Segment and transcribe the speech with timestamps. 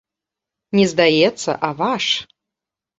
[0.79, 2.05] Не здаецца, а ваш!